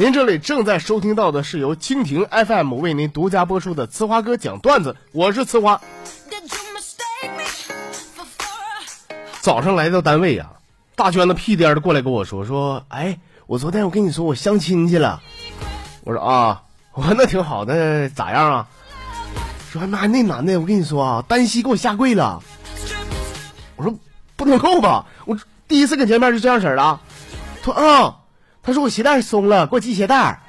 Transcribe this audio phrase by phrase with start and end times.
[0.00, 5.78] 您这里正在收听到的是由蜻蜓 FM 为您独家播出的《呲花哥讲段子》，我是呲花。
[9.42, 10.52] 早上来到单位呀，
[10.96, 15.20] 大娟子屁颠的过来跟我说说，哎，我昨天我跟你说我相亲去了。
[16.04, 16.62] 我说啊，
[16.94, 18.68] 我说那挺好的，咋样啊？
[19.70, 22.42] 说妈那男的，我跟你说啊，单膝给我下跪了。
[23.76, 23.94] 我说
[24.36, 25.04] 不能够吧？
[25.26, 27.02] 我第一次跟见面就这样式儿了。
[27.62, 28.19] 他说啊，
[28.62, 30.40] 他说我鞋带松了，给我系鞋带。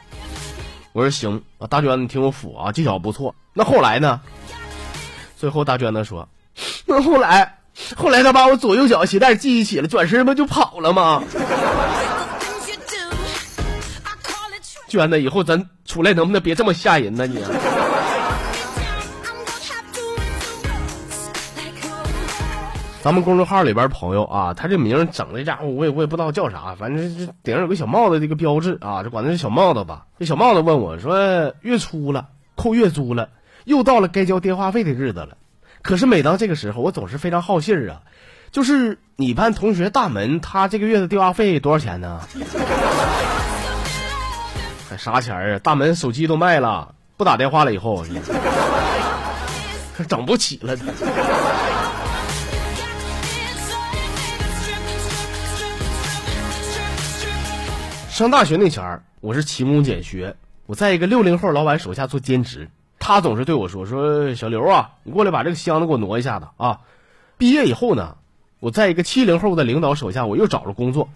[0.93, 3.33] 我说行啊，大娟子你听我服啊，技巧不错。
[3.53, 4.19] 那后来呢？
[5.37, 6.27] 最后大娟子说，
[6.85, 7.57] 那后来，
[7.95, 11.23] 后来他把我左右脚鞋带系一起了，转身不就跑了吗？
[14.87, 17.25] 娟子，以后咱出来能不能别这么吓人呢？
[17.25, 17.41] 你。
[23.03, 30.05] 咱们公众号里边朋友啊，他这名整的家伙，我也我也不知道叫啥，反正这顶上有个小帽子这个标志啊，就管他是小帽子吧。
[30.19, 33.29] 这小帽子问我说：“月初了，扣月租了，
[33.65, 35.29] 又到了该交电话费的日子了。
[35.81, 38.01] 可是每当这个时候，我总是非常好信儿啊，
[38.51, 42.21] 就是你班同学大门，他这个月的电话费多少钱呢？
[44.87, 45.59] 还 啥钱啊？
[45.63, 48.05] 大门手机都卖了，不打电话了以后，
[50.07, 50.77] 整不起了。”
[58.11, 62.69] 上大学那前儿，我是勤工俭学，我在一个六零后老板手下做兼职。
[62.99, 66.81] 他总是对我说：“说小刘啊，你过来把这个箱子给我挪一下子啊。”
[67.39, 68.17] 毕业以后呢，
[68.59, 71.07] 我在一个七零后的领导手下，我又找了工作。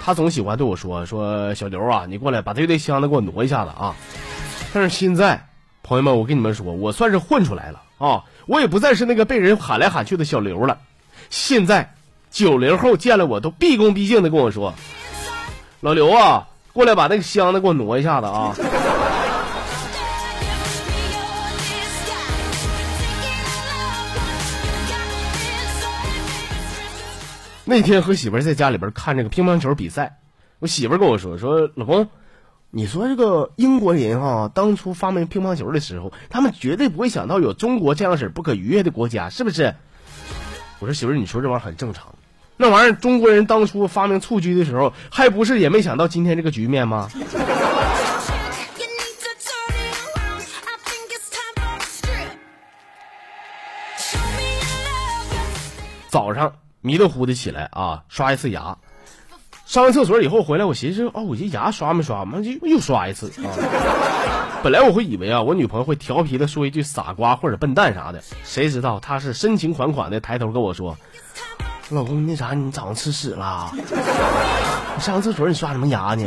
[0.00, 3.94] 他总喜欢对我说：“说小刘啊，你过来把这堆箱子给我挪一下子啊。”
[4.72, 5.46] 但是现在，
[5.82, 10.78] 朋友们，我跟你们说，我算是混出来了啊，我也不再是那个被人喊来喊去的小刘了。
[11.28, 11.94] 现在，
[12.30, 14.72] 九零后见了我都毕恭毕敬的跟我说。
[15.82, 18.54] 老刘啊，过来把那个箱子给我挪一下子啊！
[27.64, 30.18] 那天和媳妇在家里边看这个乒乓球比赛，
[30.58, 32.10] 我媳妇跟我说说老公，
[32.70, 39.74] 你说这个英国人哈，当初发明乒乓球的时候，他们绝对不会想到有中国这样式不可逾越的国家，是不是？
[40.78, 42.14] 我说媳妇，你说这玩意儿很正常。
[42.62, 47.08] 那玩意儿，中国人当初发明蹴鞠的时候，还不是也没想到今天这个局面吗？
[56.10, 58.76] 早上迷瞪糊的起来啊，刷一次牙，
[59.64, 63.48] 上完厕所以后回来，我寻思哦，我这牙刷没刷嘛，就又刷一次啊。
[64.62, 70.98] 本来我会以为啊，我女朋友会调皮的说一句傻瓜或者笨蛋啥的，谁知道她是深情款款的抬头跟我说。
[71.92, 73.72] 老公，那啥，你早上吃屎了？
[73.74, 76.24] 你上厕所你刷什么牙呢？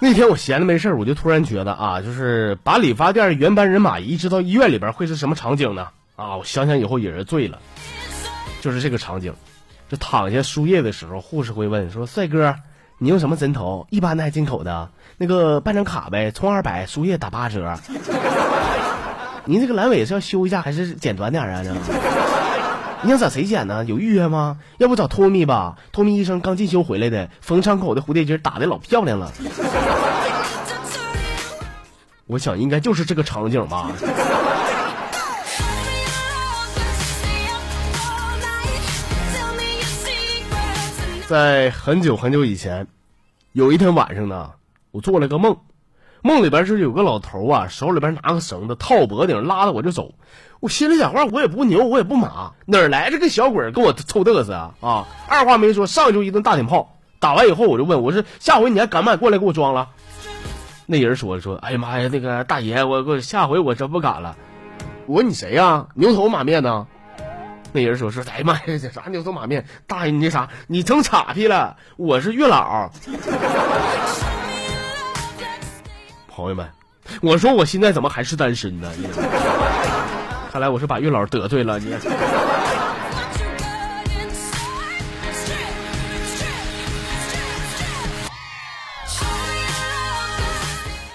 [0.00, 5.88] 那天我闲着没事我就突然觉得啊，就是把理发店原班人马移植到医院里边会是什么场景呢？
[6.14, 7.58] 啊，我想想以后也是醉了，
[8.60, 9.32] 就是这个场景，
[9.88, 12.54] 就躺下输液的时候，护士会问说：“帅哥。”
[13.00, 13.86] 你用什么针头？
[13.90, 14.90] 一般的还是进口的？
[15.18, 17.78] 那个办张卡呗，充二百输液打八折。
[19.44, 21.62] 您这个阑尾是要修一下还是剪短点啊？
[23.02, 23.84] 你想找谁剪呢？
[23.84, 24.58] 有预约吗？
[24.78, 25.76] 要不找托米吧？
[25.92, 29.30] 托米医生刚进修回来的，缝伤口的蝴蝶结打的老漂亮了。
[32.26, 33.92] 我想应该就是这个场景吧。
[41.28, 42.86] 在很久很久以前，
[43.52, 44.52] 有一天晚上呢，
[44.92, 45.58] 我做了个梦，
[46.22, 50.14] 梦里边是有个老头啊，手里边拿个绳子套脖顶，拉着我就走。
[50.60, 54.74] 我心里想话，我也不牛，我也不马，哪儿来这个小鬼跟我凑嘚瑟啊？
[54.80, 55.06] 啊！
[55.28, 56.96] 二话没说，上就一顿大铁炮。
[57.18, 59.90] 打完以后，我就问我说：“下回你还敢不敢过来给我装了？”
[60.86, 64.34] 那人说说：“哎呀妈呀，那个大爷，我我下回我真不敢了。”
[65.04, 65.88] 我问你谁呀？
[65.92, 66.86] 牛头马面呢？
[67.70, 69.64] 那人说说，哎呀妈呀，这啥牛头马面？
[69.86, 71.76] 大爷，你那啥，你成岔劈了？
[71.96, 72.90] 我是月老。
[76.28, 76.66] 朋友们，
[77.20, 78.90] 我说我现在怎么还是单身呢？
[80.50, 81.94] 看来我是把月老得罪了你。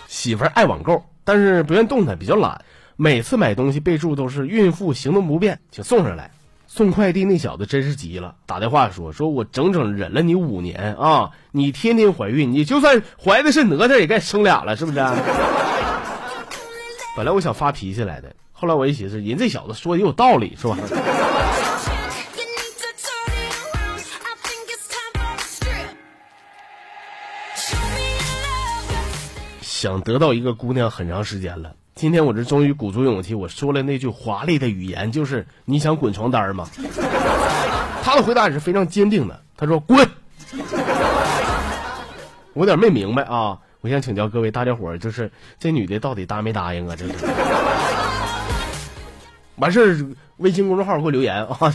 [0.08, 2.64] 媳妇儿爱网购，但是不愿动弹，比较懒。
[2.96, 6.30] 每次买东西备注都是孕妇行动不便，请送上来。
[6.76, 14.98] 送快递那小子真是急了，打电话说：“说我整整忍了你五年啊，你天天怀孕，你就算怀的是哪吒，也该生俩了，是不是？”
[17.16, 20.76] 本来我想发脾气来的，后来我一寻思，人这小子说的也有道理，是吧？
[29.62, 36.68] 想得到一个姑娘很长时间了，今天我这终于鼓足勇气，我说了那句华丽的语言，就是你想滚床单吗？
[38.04, 40.10] 他的回答也是非常坚定的，他说滚。
[42.54, 46.96] 我有点没明白啊，我想请教各位大家伙，就是这女的到底答没答应啊？
[46.96, 47.14] 这是。
[49.58, 51.74] 完事儿，微信公众号给我留言啊。